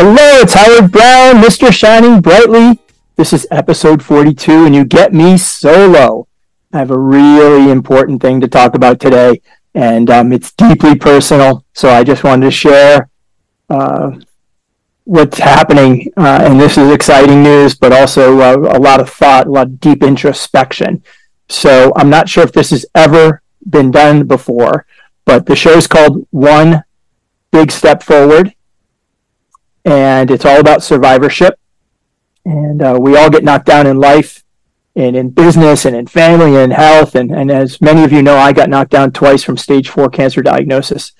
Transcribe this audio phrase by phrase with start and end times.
[0.00, 1.72] Hello, it's Howard Brown, Mr.
[1.72, 2.78] Shining Brightly.
[3.16, 6.28] This is episode 42, and you get me solo.
[6.72, 9.42] I have a really important thing to talk about today,
[9.74, 11.64] and um, it's deeply personal.
[11.74, 13.10] So I just wanted to share
[13.68, 14.12] uh,
[15.02, 19.48] what's happening, uh, and this is exciting news, but also uh, a lot of thought,
[19.48, 21.02] a lot of deep introspection.
[21.48, 24.86] So I'm not sure if this has ever been done before,
[25.24, 26.84] but the show is called One
[27.50, 28.54] Big Step Forward
[29.84, 31.58] and it's all about survivorship.
[32.44, 34.42] And uh, we all get knocked down in life
[34.96, 37.14] and in business and in family and health.
[37.14, 40.08] And, and as many of you know, I got knocked down twice from stage four
[40.08, 41.12] cancer diagnosis.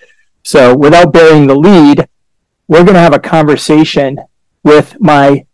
[0.42, 2.08] So without bearing the lead,
[2.66, 4.18] we're going to have a conversation
[4.62, 5.46] with my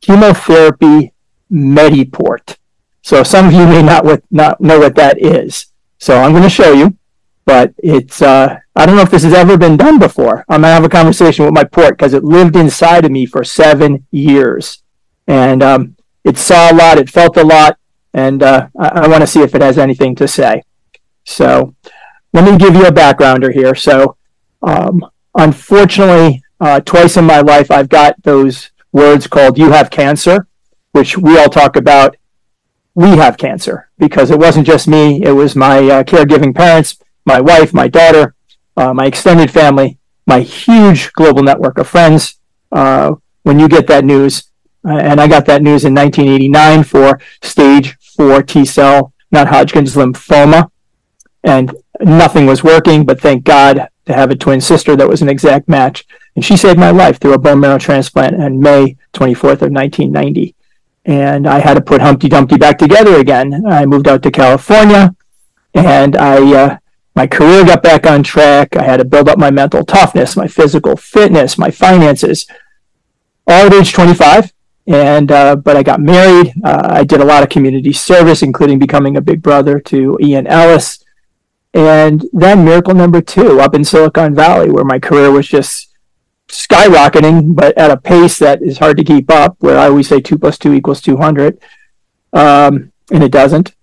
[0.00, 1.12] chemotherapy
[1.50, 2.56] Mediport.
[3.02, 5.66] So some of you may not, with, not know what that is.
[5.98, 6.96] So I'm going to show you
[7.44, 10.44] but it's uh, I don't know if this has ever been done before.
[10.48, 13.44] I'm gonna have a conversation with my port because it lived inside of me for
[13.44, 14.82] seven years,
[15.26, 17.78] and um, it saw a lot, it felt a lot,
[18.14, 20.62] and uh, I, I want to see if it has anything to say.
[21.24, 21.74] So
[22.32, 23.74] let me give you a backgrounder here.
[23.74, 24.16] So
[24.62, 25.04] um,
[25.34, 30.46] unfortunately, uh, twice in my life, I've got those words called "you have cancer,"
[30.92, 32.16] which we all talk about.
[32.94, 37.40] We have cancer because it wasn't just me; it was my uh, caregiving parents my
[37.40, 38.34] wife, my daughter,
[38.76, 42.38] uh, my extended family, my huge global network of friends.
[42.70, 44.44] Uh, when you get that news,
[44.84, 50.70] uh, and I got that news in 1989 for stage four T cell non-Hodgkin's lymphoma,
[51.42, 53.04] and nothing was working.
[53.04, 56.56] But thank God to have a twin sister that was an exact match, and she
[56.56, 60.54] saved my life through a bone marrow transplant on May 24th of 1990.
[61.04, 63.66] And I had to put Humpty Dumpty back together again.
[63.66, 65.14] I moved out to California,
[65.74, 66.76] and I uh,
[67.14, 68.74] my career got back on track.
[68.76, 72.46] I had to build up my mental toughness, my physical fitness, my finances,
[73.46, 74.52] all at age 25.
[74.86, 76.54] And uh, but I got married.
[76.64, 80.46] Uh, I did a lot of community service, including becoming a big brother to Ian
[80.46, 81.04] Ellis.
[81.72, 85.90] And then miracle number two, up in Silicon Valley, where my career was just
[86.48, 89.56] skyrocketing, but at a pace that is hard to keep up.
[89.60, 91.60] Where I always say two plus two equals 200,
[92.32, 93.74] um, and it doesn't.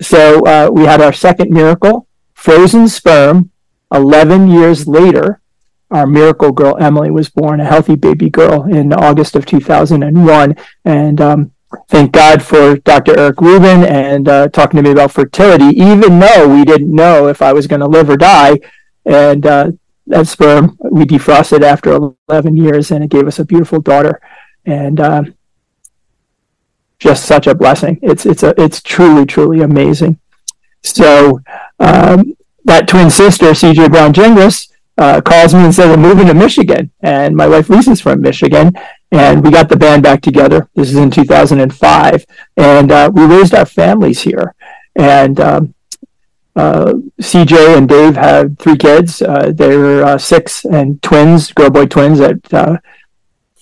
[0.00, 2.06] So uh, we had our second miracle
[2.46, 3.50] frozen sperm.
[3.92, 5.40] 11 years later,
[5.90, 10.56] our miracle girl Emily was born, a healthy baby girl in August of 2001.
[10.84, 11.50] And um,
[11.88, 13.18] thank God for Dr.
[13.18, 17.42] Eric Rubin and uh, talking to me about fertility, even though we didn't know if
[17.42, 18.60] I was going to live or die.
[19.04, 19.72] And uh,
[20.06, 24.20] that sperm we defrosted after 11 years, and it gave us a beautiful daughter.
[24.64, 25.24] And uh,
[27.00, 27.98] just such a blessing.
[28.02, 30.20] It's it's a it's truly truly amazing.
[30.82, 31.40] So
[31.80, 32.35] um,
[32.66, 36.90] that twin sister, CJ Brown Gingras, uh, calls me and says, I'm moving to Michigan.
[37.00, 38.72] And my wife Lisa's from Michigan.
[39.12, 40.68] And we got the band back together.
[40.74, 42.26] This is in 2005.
[42.56, 44.54] And uh, we raised our families here.
[44.96, 45.74] And um,
[46.56, 49.22] uh, CJ and Dave have three kids.
[49.22, 52.78] Uh, they're uh, six and twins, girl boy twins at uh,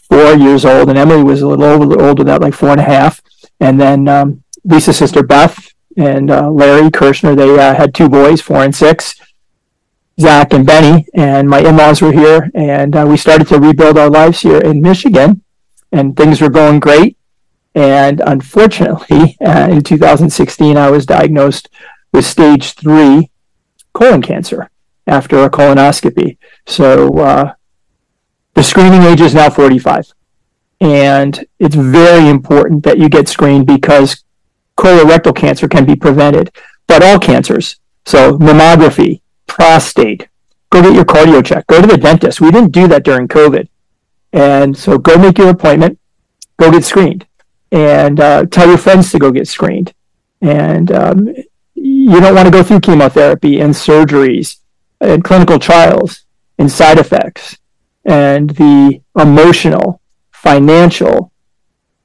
[0.08, 0.88] four years old.
[0.88, 3.20] And Emily was a little older, older that, like four and a half.
[3.60, 7.34] And then um, Lisa's sister Beth and uh, Larry Kirschner.
[7.34, 9.14] They uh, had two boys, four and six,
[10.20, 11.06] Zach and Benny.
[11.14, 14.80] And my in-laws were here, and uh, we started to rebuild our lives here in
[14.80, 15.42] Michigan,
[15.92, 17.16] and things were going great.
[17.74, 21.68] And unfortunately, uh, in 2016, I was diagnosed
[22.12, 23.30] with stage three
[23.92, 24.70] colon cancer
[25.06, 26.38] after a colonoscopy.
[26.66, 27.54] So uh,
[28.54, 30.12] the screening age is now 45.
[30.80, 34.24] And it's very important that you get screened because
[34.76, 36.50] colorectal cancer can be prevented,
[36.86, 37.76] but all cancers.
[38.06, 40.28] So mammography, prostate,
[40.70, 42.40] go get your cardio check, go to the dentist.
[42.40, 43.68] We didn't do that during COVID.
[44.32, 45.98] And so go make your appointment,
[46.58, 47.26] go get screened,
[47.70, 49.94] and uh, tell your friends to go get screened.
[50.40, 51.28] And um,
[51.74, 54.58] you don't want to go through chemotherapy and surgeries
[55.00, 56.24] and clinical trials
[56.58, 57.56] and side effects
[58.04, 60.00] and the emotional,
[60.32, 61.32] financial,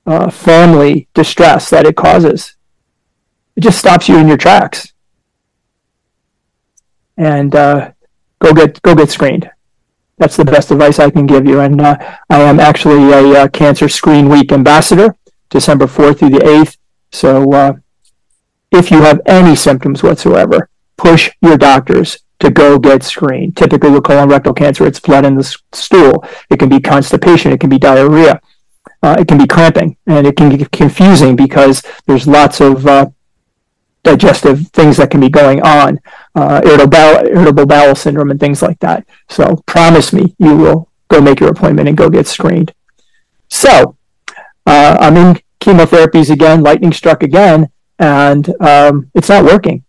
[0.06, 2.56] uh, family distress that it causes
[3.60, 4.94] it just stops you in your tracks.
[7.18, 7.92] And uh,
[8.40, 9.52] go get go get screened.
[10.18, 11.60] that's the best advice I can give you.
[11.60, 11.98] And uh,
[12.30, 15.14] I am actually a uh, Cancer Screen Week ambassador,
[15.50, 16.78] December 4th through the 8th.
[17.12, 17.74] So uh,
[18.72, 23.58] if you have any symptoms whatsoever, push your doctors to go get screened.
[23.58, 26.24] Typically with colorectal cancer, it's blood in the stool.
[26.50, 27.52] It can be constipation.
[27.52, 28.40] It can be diarrhea.
[29.04, 33.08] Uh, it can be cramping, and it can get confusing because there's lots of uh,
[34.12, 36.00] digestive things that can be going on,
[36.36, 39.06] uh, irritable, bowel, irritable bowel syndrome and things like that.
[39.30, 42.74] So promise me you will go make your appointment and go get screened.
[43.50, 43.96] So
[44.66, 49.84] uh, I'm in chemotherapies again, lightning struck again, and um, it's not working.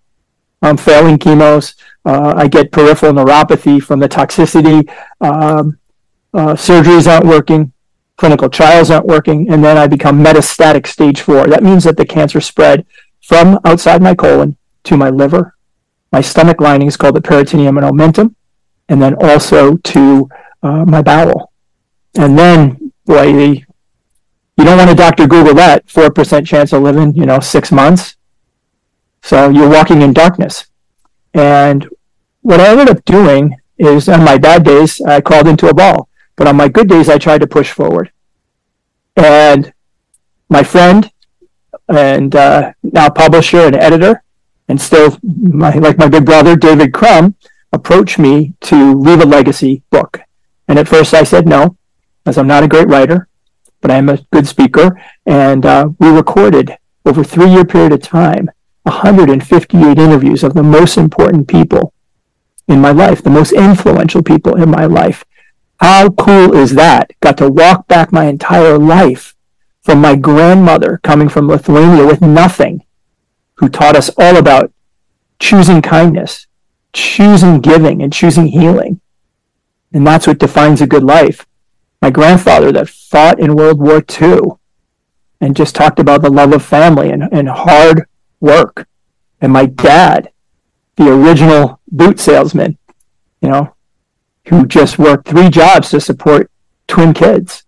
[0.62, 1.74] I'm failing chemos.
[2.04, 4.80] Uh, I get peripheral neuropathy from the toxicity.
[5.20, 5.78] Um,
[6.34, 7.72] uh, surgeries aren't working.
[8.16, 9.50] Clinical trials aren't working.
[9.50, 11.46] And then I become metastatic stage four.
[11.46, 12.84] That means that the cancer spread
[13.30, 15.54] from outside my colon to my liver.
[16.10, 18.34] My stomach lining is called the peritoneum and omentum,
[18.88, 20.28] and then also to
[20.64, 21.52] uh, my bowel.
[22.18, 23.64] And then, boy, the,
[24.56, 25.28] you don't want to Dr.
[25.28, 28.16] Google that 4% chance of living, you know, six months.
[29.22, 30.66] So you're walking in darkness.
[31.32, 31.88] And
[32.40, 36.08] what I ended up doing is on my bad days, I crawled into a ball.
[36.34, 38.10] But on my good days, I tried to push forward.
[39.14, 39.72] And
[40.48, 41.08] my friend
[41.90, 44.22] and uh, now publisher and editor,
[44.68, 47.34] and still my, like my big brother, David Crumm,
[47.72, 50.20] approached me to leave a legacy book.
[50.68, 51.76] And at first I said no,
[52.26, 53.28] as I'm not a great writer,
[53.80, 55.00] but I am a good speaker.
[55.26, 58.50] And uh, we recorded over three year period of time
[58.84, 61.92] 158 interviews of the most important people
[62.68, 65.24] in my life, the most influential people in my life.
[65.80, 67.10] How cool is that?
[67.20, 69.34] Got to walk back my entire life
[69.82, 72.84] from my grandmother coming from Lithuania with nothing,
[73.54, 74.72] who taught us all about
[75.38, 76.46] choosing kindness,
[76.92, 79.00] choosing giving, and choosing healing.
[79.92, 81.46] And that's what defines a good life.
[82.00, 84.40] My grandfather that fought in World War II
[85.40, 88.06] and just talked about the love of family and, and hard
[88.40, 88.86] work.
[89.40, 90.30] And my dad,
[90.96, 92.78] the original boot salesman,
[93.40, 93.74] you know,
[94.48, 96.50] who just worked three jobs to support
[96.86, 97.64] twin kids.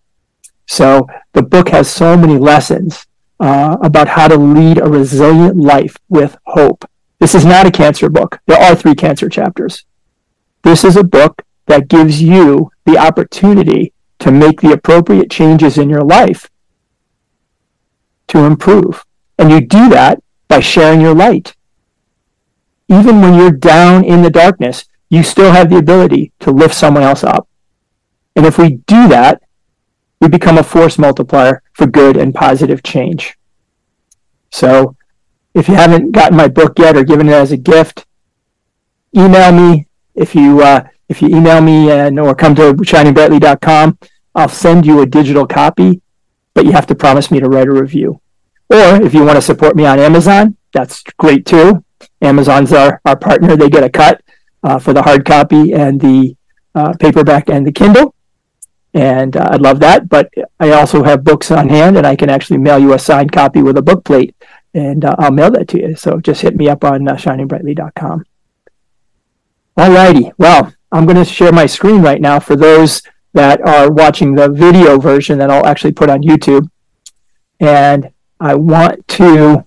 [0.67, 3.05] So the book has so many lessons
[3.39, 6.85] uh, about how to lead a resilient life with hope.
[7.19, 8.39] This is not a cancer book.
[8.47, 9.85] There are three cancer chapters.
[10.63, 15.89] This is a book that gives you the opportunity to make the appropriate changes in
[15.89, 16.49] your life
[18.27, 19.03] to improve.
[19.37, 21.55] And you do that by sharing your light.
[22.89, 27.03] Even when you're down in the darkness, you still have the ability to lift someone
[27.03, 27.47] else up.
[28.35, 29.41] And if we do that,
[30.23, 33.37] we become a force multiplier for good and positive change.
[34.51, 34.95] So
[35.53, 38.05] if you haven't gotten my book yet or given it as a gift,
[39.13, 39.87] email me.
[40.15, 43.97] If you uh, if you email me and or come to shiningbrightly.com,
[44.33, 46.01] I'll send you a digital copy,
[46.53, 48.21] but you have to promise me to write a review.
[48.69, 51.83] Or if you want to support me on Amazon, that's great too.
[52.21, 53.57] Amazon's our, our partner.
[53.57, 54.21] They get a cut
[54.63, 56.37] uh, for the hard copy and the
[56.75, 58.15] uh, paperback and the Kindle
[58.93, 60.09] and uh, I love that.
[60.09, 63.31] But I also have books on hand, and I can actually mail you a signed
[63.31, 64.35] copy with a book plate,
[64.73, 65.95] and uh, I'll mail that to you.
[65.95, 68.25] So just hit me up on uh, shiningbrightly.com.
[69.75, 70.31] All righty.
[70.37, 73.01] Well, I'm going to share my screen right now for those
[73.33, 76.69] that are watching the video version that I'll actually put on YouTube,
[77.59, 79.65] and I want to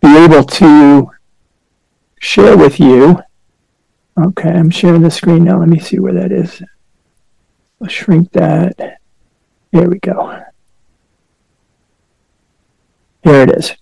[0.00, 1.10] be able to
[2.20, 3.20] share with you.
[4.16, 5.58] Okay, I'm sharing the screen now.
[5.58, 6.62] Let me see where that is.
[7.88, 8.98] Shrink that.
[9.72, 10.42] There we go.
[13.22, 13.74] Here it is.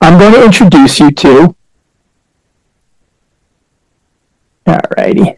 [0.00, 1.56] I'm going to introduce you to.
[4.66, 5.36] Alrighty.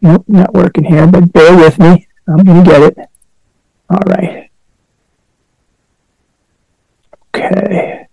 [0.00, 2.06] Nope, not working here, but bear with me.
[2.28, 2.98] I'm going to get it.
[3.90, 4.50] All right.
[7.34, 8.03] Okay.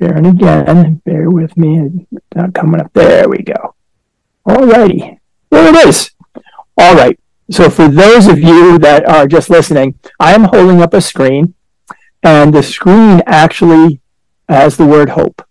[0.00, 1.02] Sharing again.
[1.04, 2.06] Bear with me.
[2.10, 2.90] It's not coming up.
[2.94, 3.74] There we go.
[4.46, 5.20] All righty.
[5.50, 6.10] There it is.
[6.78, 7.18] All right.
[7.50, 11.54] So for those of you that are just listening, I am holding up a screen,
[12.22, 14.00] and the screen actually
[14.48, 15.42] has the word hope.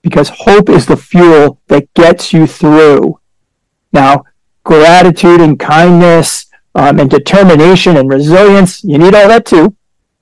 [0.00, 3.20] Because hope is the fuel that gets you through.
[3.92, 4.24] Now,
[4.64, 9.76] gratitude and kindness um, and determination and resilience, you need all that too.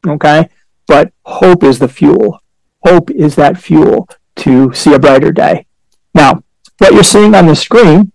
[0.04, 0.48] Okay?
[0.88, 2.40] But hope is the fuel
[2.82, 5.66] hope is that fuel to see a brighter day.
[6.14, 6.42] Now,
[6.78, 8.12] what you're seeing on the screen,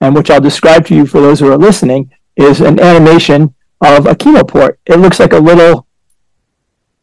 [0.00, 4.06] and which I'll describe to you for those who are listening, is an animation of
[4.06, 4.78] a chemo port.
[4.86, 5.86] It looks like a little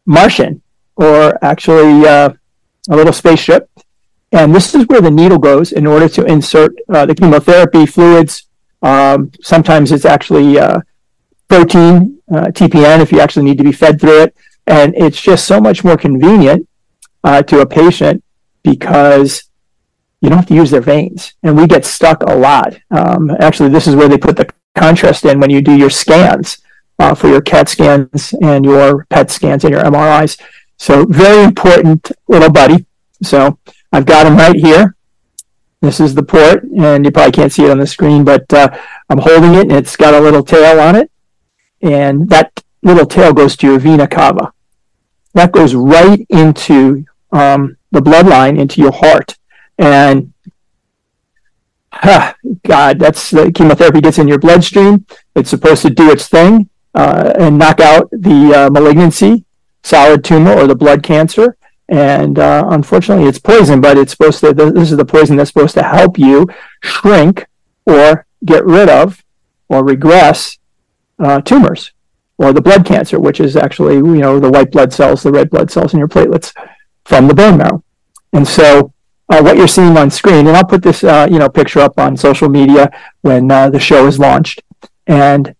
[0.06, 0.62] Martian,
[0.96, 2.30] or actually uh,
[2.90, 3.68] a little spaceship.
[4.32, 8.48] And this is where the needle goes in order to insert uh, the chemotherapy fluids.
[8.82, 10.80] Um, sometimes it's actually uh,
[11.48, 14.36] protein, uh, TPN, if you actually need to be fed through it.
[14.66, 16.68] And it's just so much more convenient
[17.24, 18.22] uh, to a patient
[18.62, 19.44] because
[20.20, 21.34] you don't have to use their veins.
[21.42, 22.78] And we get stuck a lot.
[22.90, 26.58] Um, actually, this is where they put the contrast in when you do your scans
[26.98, 30.40] uh, for your CAT scans and your PET scans and your MRIs.
[30.78, 32.86] So very important little buddy.
[33.22, 33.58] So
[33.92, 34.96] I've got him right here.
[35.80, 38.74] This is the port, and you probably can't see it on the screen, but uh,
[39.10, 41.10] I'm holding it, and it's got a little tail on it,
[41.82, 44.54] and that little tail goes to your vena cava.
[45.34, 47.04] That goes right into
[47.34, 49.36] um, the bloodline, into your heart,
[49.78, 50.32] and
[52.66, 55.06] God, that's the chemotherapy gets in your bloodstream.
[55.34, 59.44] It's supposed to do its thing uh, and knock out the uh, malignancy,
[59.82, 61.56] solid tumor, or the blood cancer.
[61.88, 64.52] And uh, unfortunately, it's poison, but it's supposed to.
[64.52, 66.46] This is the poison that's supposed to help you
[66.82, 67.46] shrink
[67.86, 69.22] or get rid of
[69.68, 70.58] or regress
[71.18, 71.92] uh, tumors
[72.38, 75.50] or the blood cancer, which is actually you know the white blood cells, the red
[75.50, 76.52] blood cells in your platelets
[77.04, 77.82] from the bone marrow.
[78.32, 78.92] And so
[79.28, 81.98] uh, what you're seeing on screen, and I'll put this uh, you know picture up
[81.98, 82.90] on social media
[83.22, 84.62] when uh, the show is launched.
[85.06, 85.54] And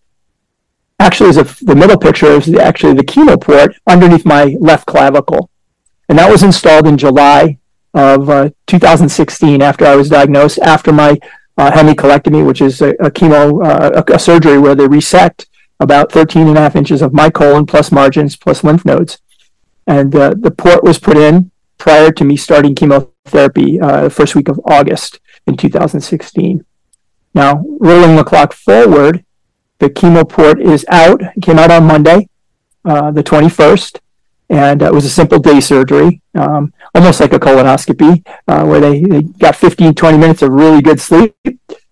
[0.99, 5.49] actually, the middle picture is actually the chemo port underneath my left clavicle,
[6.09, 7.57] and that was installed in July
[7.93, 11.17] of uh, 2016 after I was diagnosed after my
[11.57, 15.47] uh, hemicolectomy, which is a, a chemo uh, a, a, surgery where they resect
[15.79, 19.19] about 13 and a half inches of my colon plus margins plus lymph nodes,
[19.87, 24.47] and the port was put in prior to me starting chemotherapy uh, the first week
[24.47, 26.65] of August in 2016.
[27.33, 29.23] Now, rolling the clock forward,
[29.79, 31.21] the chemo port is out.
[31.21, 32.29] It came out on Monday,
[32.85, 33.99] uh, the 21st,
[34.49, 38.79] and uh, it was a simple day surgery, um, almost like a colonoscopy, uh, where
[38.79, 41.35] they, they, got 15, 20 minutes of really good sleep,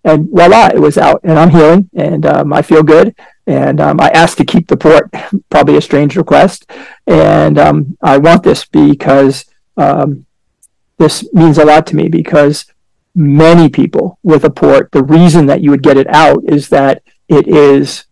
[0.04, 1.20] and voila, it was out.
[1.24, 3.14] And I'm healing, and um, I feel good.
[3.46, 5.10] And um, I asked to keep the port,
[5.50, 6.70] probably a strange request.
[7.06, 9.46] And um, I want this because
[9.76, 10.26] um,
[10.98, 12.66] this means a lot to me because
[13.14, 17.02] many people with a port, the reason that you would get it out is that
[17.28, 18.04] it is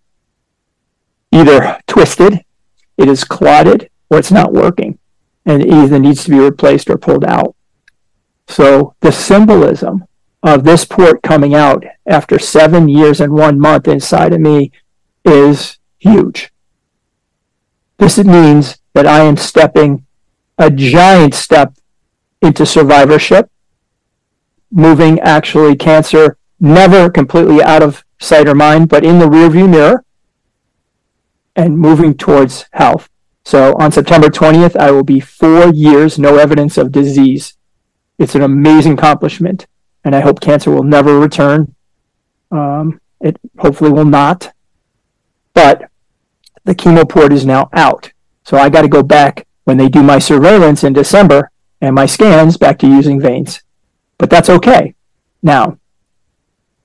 [1.31, 2.45] either twisted,
[2.97, 4.99] it is clotted, or it's not working,
[5.45, 7.55] and it either needs to be replaced or pulled out.
[8.49, 10.05] So the symbolism
[10.43, 14.73] of this port coming out after seven years and one month inside of me
[15.25, 16.53] is huge.
[17.99, 20.05] This means that I am stepping
[20.59, 21.75] a giant step
[22.41, 23.51] into survivorship,
[24.71, 30.05] moving actually cancer never completely out of sight or mind, but in the rearview mirror
[31.55, 33.09] and moving towards health.
[33.45, 37.57] So on September 20th, I will be four years, no evidence of disease.
[38.19, 39.67] It's an amazing accomplishment,
[40.05, 41.75] and I hope cancer will never return.
[42.51, 44.53] Um, it hopefully will not.
[45.55, 45.91] But
[46.65, 48.13] the chemo port is now out.
[48.45, 52.07] So I got to go back when they do my surveillance in December and my
[52.07, 53.63] scans back to using veins.
[54.19, 54.95] But that's okay.
[55.43, 55.79] Now,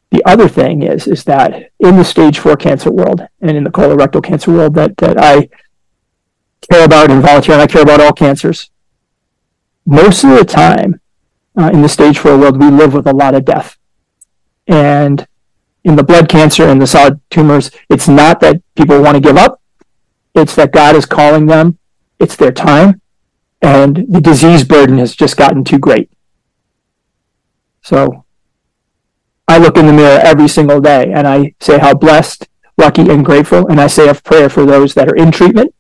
[0.10, 3.70] the other thing is is that in the stage four cancer world and in the
[3.70, 5.50] colorectal cancer world that, that I
[6.72, 8.70] care about and volunteer and I care about all cancers,
[9.86, 11.02] most of the time
[11.58, 13.78] uh, in the stage four world, we live with a lot of death.
[14.68, 15.28] And
[15.84, 19.38] in the blood cancer and the solid tumors, it's not that people want to give
[19.38, 19.62] up.
[20.36, 21.80] It's that God is calling them
[22.20, 23.02] it's their time,
[23.62, 26.10] and the disease burden has just gotten too great.
[27.82, 28.26] So
[29.48, 32.48] I look in the mirror every single day and I say how blessed,
[32.78, 35.74] lucky, and grateful, and I say a prayer for those that are in treatment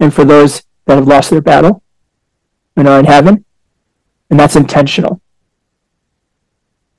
[0.00, 1.82] and for those that have lost their battle
[2.76, 3.44] and are in heaven.
[4.30, 5.20] And that's intentional.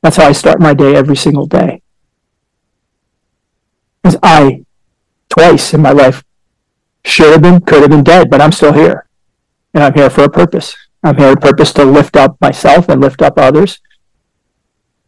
[0.01, 1.81] That's how I start my day every single day.
[4.01, 4.63] Because I,
[5.29, 6.23] twice in my life,
[7.03, 9.07] should have been, could have been dead, but I'm still here.
[9.73, 10.75] And I'm here for a purpose.
[11.03, 13.79] I'm here with purpose to lift up myself and lift up others,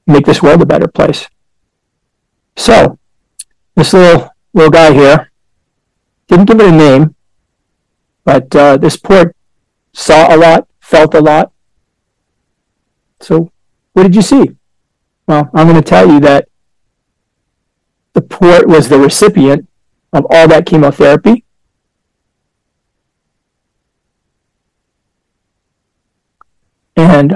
[0.08, 1.28] make this world a better place.
[2.56, 2.98] So,
[3.76, 5.32] this little little guy here
[6.28, 7.16] didn't give it a name,
[8.24, 9.36] but uh, this port
[9.94, 11.52] saw a lot, felt a lot.
[13.22, 13.52] So,
[13.94, 14.58] what did you see?
[15.28, 16.48] Well, I'm going to tell you that
[18.14, 19.70] the port was the recipient
[20.12, 21.46] of all that chemotherapy
[26.98, 27.36] and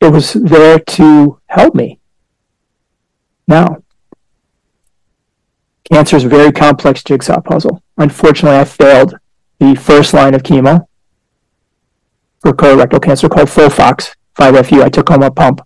[0.00, 2.00] it was there to help me.
[3.46, 3.82] Now,
[5.90, 7.82] cancer is a very complex jigsaw puzzle.
[7.96, 9.14] Unfortunately, I failed
[9.58, 10.86] the first line of chemo.
[12.40, 14.82] for colorectal cancer called FOLFOX 5FU.
[14.82, 15.60] I took home a pump.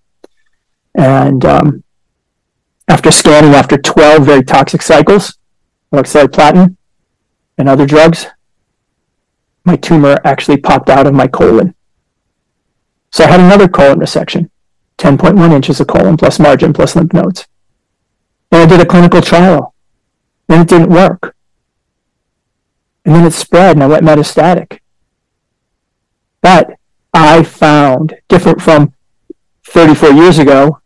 [0.97, 1.85] And um,
[2.89, 5.39] after scanning after 12 very toxic cycles,
[5.93, 6.77] of oxaliplatin
[7.57, 8.27] and other drugs,
[9.65, 11.75] my tumor actually popped out of my colon.
[13.13, 14.51] So I had another colon resection,
[14.99, 17.47] 10.1 inches of colon plus margin plus lymph nodes.
[18.51, 19.75] Then I did a clinical trial.
[20.49, 21.35] Then it didn't work.
[23.05, 24.81] And then it spread and I went metastatic.
[26.43, 26.77] But
[27.15, 28.93] I found, different from
[29.69, 30.81] 34 years ago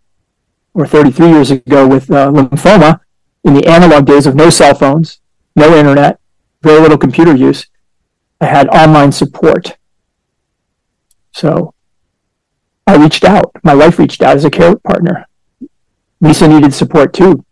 [0.75, 3.01] or 33 years ago with uh, lymphoma,
[3.45, 5.21] in the analog days of no cell phones,
[5.57, 6.21] no internet,
[6.63, 7.67] very little computer use,
[8.41, 9.77] I had online support.
[11.33, 11.75] So
[12.87, 13.51] I reached out.
[13.65, 15.27] My wife reached out as a care partner.
[16.21, 17.45] Lisa needed support too.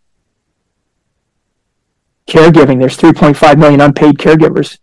[2.27, 4.77] Caregiving, there's 3.5 million unpaid caregivers.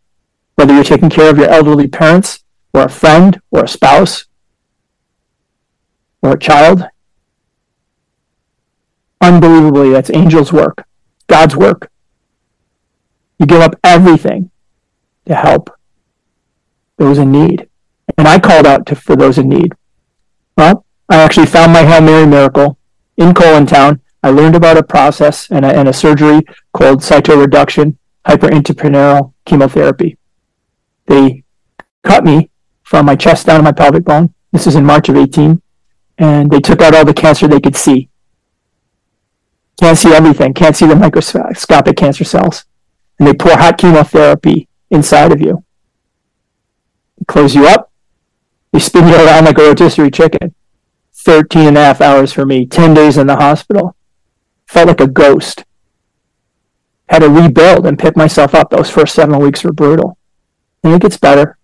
[0.57, 2.44] Whether you're taking care of your elderly parents,
[2.75, 4.27] or a friend, or a spouse,
[6.21, 6.85] or a child.
[9.21, 10.85] Unbelievably, that's angels' work,
[11.29, 11.91] God's work.
[13.39, 14.51] You give up everything
[15.27, 15.71] to help
[16.99, 17.69] those in need.
[18.19, 19.73] And I called out to, for those in need.
[20.57, 22.79] Well, I actually found my Hail Mary miracle
[23.17, 24.01] in Colontown.
[24.23, 30.17] I learned about a process and a, and a surgery called cytoreduction hyperintraperitoneal chemotherapy.
[31.07, 31.45] They
[32.03, 32.51] cut me
[32.95, 34.33] from my chest down to my pelvic bone.
[34.53, 35.61] This is in March of 18.
[36.19, 38.09] And they took out all the cancer they could see.
[39.81, 40.55] Can't see everything.
[40.55, 42.67] Can't see the microscopic cancer cells.
[43.19, 45.65] And they pour hot chemotherapy inside of you
[47.27, 47.91] close you up.
[48.73, 50.55] They spin you around like a rotisserie chicken.
[51.15, 53.97] 13 and a half hours for me, 10 days in the hospital.
[54.67, 55.65] Felt like a ghost.
[57.09, 58.71] Had to rebuild and pick myself up.
[58.71, 60.17] Those first seven weeks were brutal.
[60.85, 61.59] And it gets better.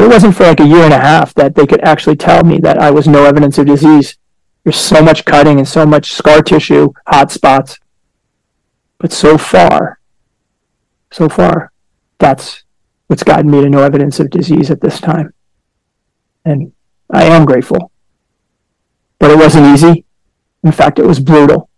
[0.00, 2.42] But it wasn't for like a year and a half that they could actually tell
[2.42, 4.16] me that I was no evidence of disease.
[4.64, 7.78] There's so much cutting and so much scar tissue, hot spots.
[8.96, 10.00] But so far,
[11.12, 11.70] so far,
[12.18, 12.62] that's
[13.08, 15.34] what's gotten me to no evidence of disease at this time.
[16.46, 16.72] And
[17.10, 17.92] I am grateful.
[19.18, 20.06] But it wasn't easy.
[20.64, 21.68] In fact, it was brutal.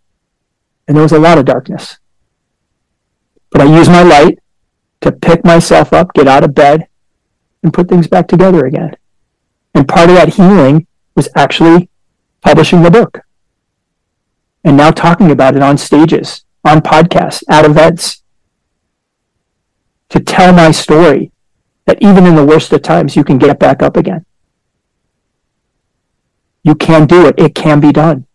[0.87, 1.97] And there was a lot of darkness.
[3.51, 4.39] But I used my light
[5.01, 6.87] to pick myself up, get out of bed,
[7.63, 8.95] and put things back together again.
[9.73, 11.89] And part of that healing was actually
[12.41, 13.21] publishing the book.
[14.63, 18.21] And now talking about it on stages, on podcasts, at events,
[20.09, 21.31] to tell my story
[21.85, 24.25] that even in the worst of times, you can get back up again.
[26.63, 27.35] You can do it.
[27.37, 28.25] It can be done.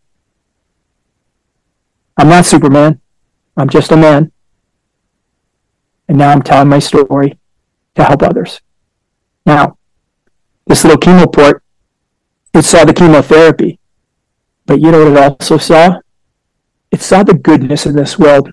[2.17, 3.01] I'm not Superman.
[3.57, 4.33] I'm just a man.
[6.09, 7.39] And now I'm telling my story
[7.95, 8.61] to help others.
[9.49, 9.79] Now,
[10.67, 11.63] this little chemo port,
[12.53, 13.81] it saw the chemotherapy.
[14.67, 16.01] But you know what it also saw?
[16.91, 18.53] It saw the goodness in this world.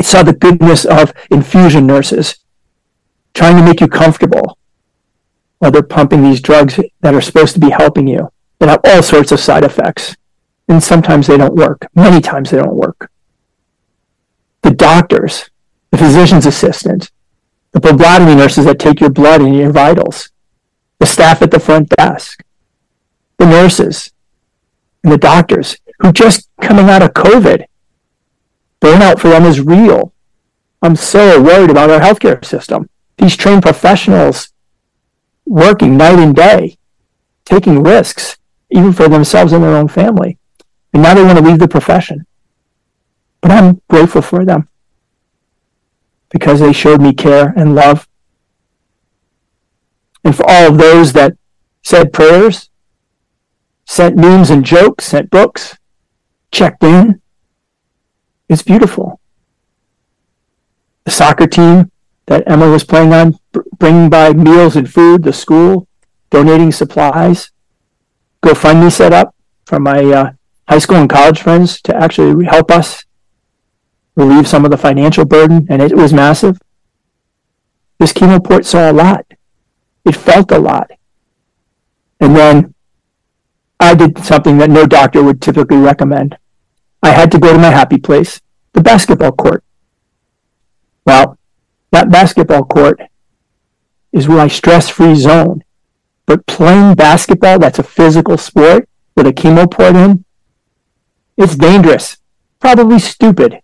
[0.00, 2.40] It saw the goodness of infusion nurses
[3.32, 4.58] trying to make you comfortable
[5.60, 9.04] while they're pumping these drugs that are supposed to be helping you that have all
[9.04, 10.16] sorts of side effects.
[10.68, 11.86] And sometimes they don't work.
[11.94, 13.08] Many times they don't work.
[14.62, 15.48] The doctors,
[15.92, 17.12] the physician's assistants,
[17.72, 20.30] the phlebotomy nurses that take your blood and your vitals,
[20.98, 22.42] the staff at the front desk,
[23.38, 24.12] the nurses,
[25.02, 27.64] and the doctors who just coming out of COVID,
[28.80, 30.12] burnout for them is real.
[30.82, 34.52] I'm so worried about our healthcare system these trained professionals
[35.46, 36.76] working night and day,
[37.44, 38.36] taking risks,
[38.70, 40.38] even for themselves and their own family.
[40.92, 42.26] And now they want to leave the profession.
[43.40, 44.68] But I'm grateful for them
[46.32, 48.08] because they showed me care and love.
[50.24, 51.36] And for all of those that
[51.82, 52.70] said prayers,
[53.84, 55.76] sent memes and jokes, sent books,
[56.50, 57.20] checked in,
[58.48, 59.20] it's beautiful.
[61.04, 61.90] The soccer team
[62.26, 63.38] that Emma was playing on
[63.78, 65.86] bringing by meals and food, the school,
[66.30, 67.50] donating supplies.
[68.42, 69.34] GoFundMe set up
[69.66, 70.30] for my uh,
[70.68, 73.04] high school and college friends to actually help us
[74.14, 76.58] relieve some of the financial burden, and it was massive.
[77.98, 79.26] This chemo port saw a lot.
[80.04, 80.90] It felt a lot.
[82.20, 82.74] And then
[83.80, 86.36] I did something that no doctor would typically recommend.
[87.02, 88.40] I had to go to my happy place,
[88.72, 89.64] the basketball court.
[91.04, 91.38] Well,
[91.90, 93.00] that basketball court
[94.12, 95.64] is my stress-free zone.
[96.26, 100.24] But playing basketball, that's a physical sport with a chemo port in,
[101.36, 102.18] it's dangerous,
[102.60, 103.60] probably stupid.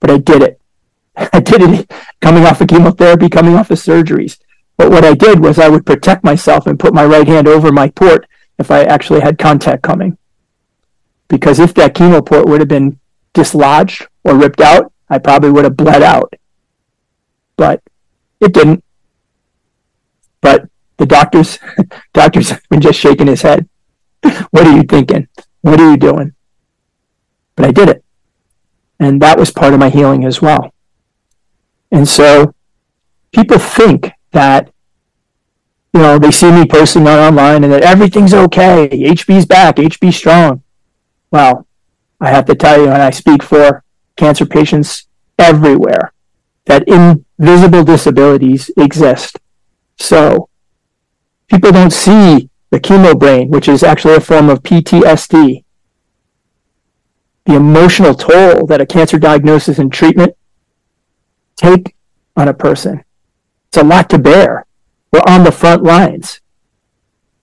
[0.00, 0.60] But I did it.
[1.16, 4.38] I did it coming off of chemotherapy, coming off of surgeries.
[4.76, 7.72] But what I did was I would protect myself and put my right hand over
[7.72, 8.26] my port
[8.58, 10.18] if I actually had contact coming.
[11.28, 13.00] Because if that chemo port would have been
[13.32, 16.32] dislodged or ripped out, I probably would have bled out.
[17.56, 17.82] But
[18.40, 18.84] it didn't.
[20.40, 21.58] But the doctors,
[22.12, 23.68] doctors have been just shaking his head.
[24.50, 25.28] what are you thinking?
[25.62, 26.34] What are you doing?
[27.56, 28.04] But I did it.
[28.98, 30.72] And that was part of my healing as well.
[31.90, 32.54] And so
[33.32, 34.70] people think that,
[35.92, 38.88] you know, they see me posting on online and that everything's okay.
[38.88, 40.62] HB's back, HB strong.
[41.30, 41.66] Well,
[42.20, 43.84] I have to tell you, and I speak for
[44.16, 45.06] cancer patients
[45.38, 46.12] everywhere,
[46.64, 49.38] that invisible disabilities exist.
[49.98, 50.48] So
[51.46, 55.64] people don't see the chemo brain, which is actually a form of PTSD,
[57.46, 60.36] the emotional toll that a cancer diagnosis and treatment
[61.54, 61.94] take
[62.36, 63.04] on a person.
[63.68, 64.66] It's a lot to bear.
[65.12, 66.40] We're on the front lines.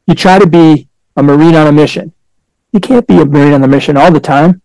[0.05, 2.13] You try to be a Marine on a mission.
[2.73, 4.61] You can't be a Marine on a mission all the time.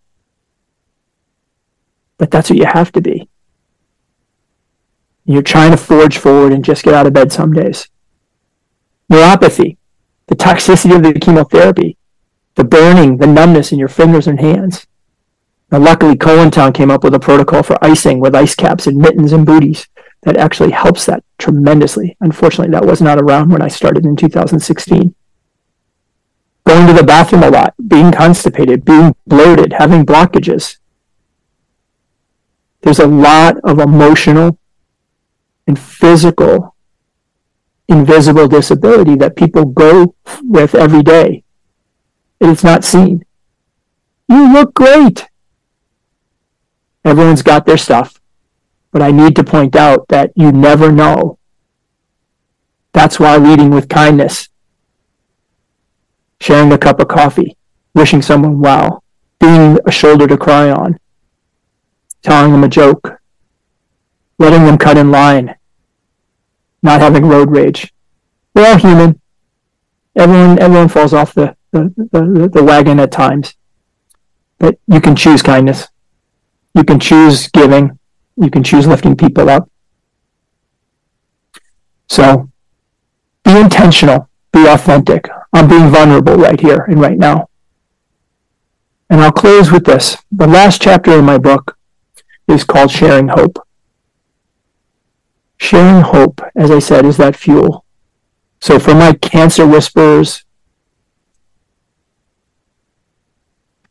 [2.16, 3.28] But that's what you have to be.
[5.24, 7.88] You're trying to forge forward and just get out of bed some days.
[9.12, 9.76] Neuropathy,
[10.26, 11.96] the toxicity of the chemotherapy,
[12.56, 14.87] the burning, the numbness in your fingers and hands.
[15.70, 19.32] Now, luckily, Town came up with a protocol for icing with ice caps and mittens
[19.32, 19.86] and booties
[20.22, 22.16] that actually helps that tremendously.
[22.20, 25.14] Unfortunately, that was not around when I started in 2016.
[26.66, 30.78] Going to the bathroom a lot, being constipated, being bloated, having blockages.
[32.80, 34.58] There's a lot of emotional
[35.66, 36.74] and physical
[37.88, 41.42] invisible disability that people go with every day.
[42.40, 43.24] It's not seen.
[44.28, 45.27] You look great.
[47.04, 48.20] Everyone's got their stuff.
[48.90, 51.38] But I need to point out that you never know.
[52.92, 54.48] That's why leading with kindness,
[56.40, 57.56] sharing a cup of coffee,
[57.94, 59.04] wishing someone well,
[59.38, 60.98] being a shoulder to cry on,
[62.22, 63.20] telling them a joke,
[64.38, 65.54] letting them cut in line,
[66.82, 67.92] not having road rage.
[68.54, 69.20] We're all human.
[70.16, 73.54] Everyone, everyone falls off the, the, the, the wagon at times.
[74.58, 75.88] But you can choose kindness.
[76.74, 77.98] You can choose giving.
[78.36, 79.68] You can choose lifting people up.
[82.08, 82.50] So
[83.44, 84.28] be intentional.
[84.52, 85.28] Be authentic.
[85.52, 87.48] I'm being vulnerable right here and right now.
[89.10, 90.16] And I'll close with this.
[90.30, 91.78] The last chapter in my book
[92.46, 93.58] is called Sharing Hope.
[95.58, 97.84] Sharing hope, as I said, is that fuel.
[98.60, 100.44] So for my cancer whisperers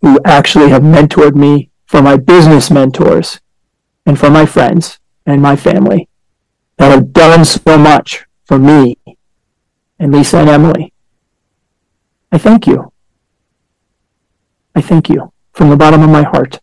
[0.02, 3.40] who actually have mentored me, for my business mentors,
[4.06, 6.08] and for my friends and my family
[6.78, 8.98] that have done so much for me
[10.00, 10.94] and Lisa and Emily,
[12.32, 12.92] I thank you.
[14.76, 16.60] I thank you from the bottom of my heart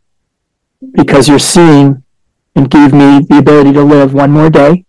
[0.93, 2.05] because you're seeing
[2.55, 4.85] and gave me the ability to live one more day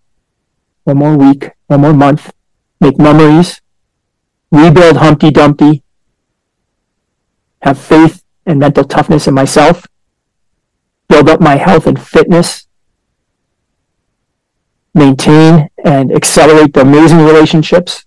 [0.85, 2.31] one more week, one more month,
[2.79, 3.59] make memories,
[4.51, 5.83] rebuild Humpty Dumpty,
[7.61, 9.87] have faith and mental toughness in myself,
[11.07, 12.67] build up my health and fitness,
[14.93, 18.05] maintain and accelerate the amazing relationships,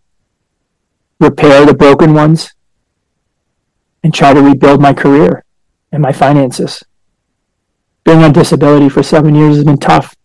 [1.21, 2.55] repair the broken ones,
[4.03, 5.45] and try to rebuild my career
[5.93, 6.83] and my finances.
[8.05, 10.17] Being on disability for seven years has been tough.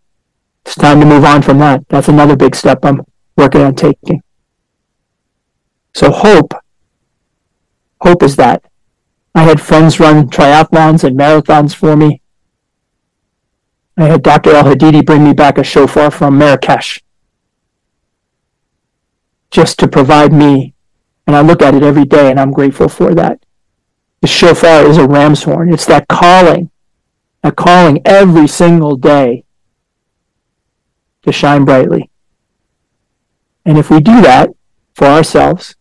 [0.66, 1.88] It's time to move on from that.
[1.90, 3.02] That's another big step I'm
[3.36, 4.22] working on taking.
[5.94, 6.54] So hope,
[8.02, 8.64] hope is that.
[9.36, 12.22] I had friends run triathlons and marathons for me.
[13.96, 14.52] I had Dr.
[14.52, 17.02] El Hadidi bring me back a shofar from Marrakesh
[19.52, 20.74] just to provide me,
[21.28, 23.46] and I look at it every day and I'm grateful for that.
[24.22, 25.72] The shofar is a ram's horn.
[25.72, 26.72] It's that calling,
[27.44, 29.46] that calling every single day
[31.22, 32.10] to shine brightly.
[33.64, 34.50] And if we do that
[34.96, 35.76] for ourselves,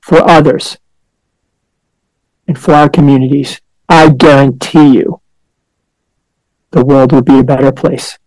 [0.00, 0.78] for others,
[2.48, 5.20] and for our communities, I guarantee you
[6.70, 8.18] the world will be a better place.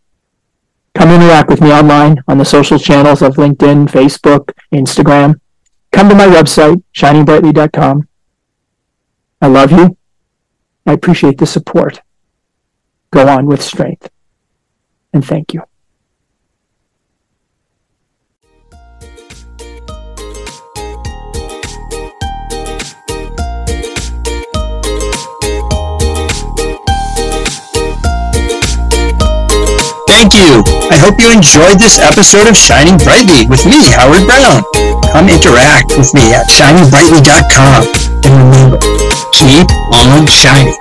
[0.95, 5.39] Come interact with me online on the social channels of LinkedIn, Facebook, Instagram.
[5.91, 8.07] Come to my website, shiningbrightly.com.
[9.41, 9.97] I love you.
[10.85, 12.01] I appreciate the support.
[13.11, 14.09] Go on with strength
[15.13, 15.63] and thank you.
[30.21, 30.61] Thank you.
[30.93, 34.61] I hope you enjoyed this episode of Shining Brightly with me, Howard Brown.
[35.09, 37.89] Come interact with me at shiningbrightly.com.
[38.29, 38.77] And remember,
[39.33, 40.77] keep on shining.